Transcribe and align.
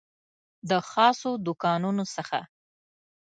د 0.69 0.71
خاصو 0.89 1.31
دوکانونو 1.45 2.03
څخه 2.15 2.39